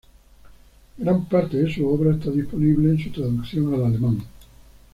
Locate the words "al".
3.75-3.85